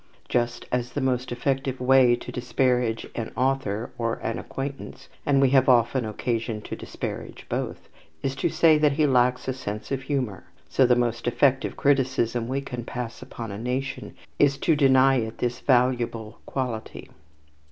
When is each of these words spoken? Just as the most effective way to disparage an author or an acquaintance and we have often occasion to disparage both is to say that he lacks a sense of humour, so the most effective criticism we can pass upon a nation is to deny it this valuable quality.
Just 0.27 0.65
as 0.71 0.93
the 0.93 0.99
most 0.99 1.31
effective 1.31 1.79
way 1.79 2.15
to 2.15 2.31
disparage 2.31 3.05
an 3.13 3.31
author 3.35 3.91
or 3.99 4.15
an 4.23 4.39
acquaintance 4.39 5.09
and 5.27 5.39
we 5.39 5.51
have 5.51 5.69
often 5.69 6.05
occasion 6.05 6.59
to 6.63 6.75
disparage 6.75 7.45
both 7.49 7.87
is 8.23 8.35
to 8.37 8.49
say 8.49 8.79
that 8.79 8.93
he 8.93 9.05
lacks 9.05 9.47
a 9.47 9.53
sense 9.53 9.91
of 9.91 10.01
humour, 10.01 10.45
so 10.67 10.87
the 10.87 10.95
most 10.95 11.27
effective 11.27 11.77
criticism 11.77 12.47
we 12.47 12.61
can 12.61 12.83
pass 12.83 13.21
upon 13.21 13.51
a 13.51 13.59
nation 13.59 14.15
is 14.39 14.57
to 14.57 14.75
deny 14.75 15.17
it 15.17 15.37
this 15.37 15.59
valuable 15.59 16.39
quality. 16.47 17.11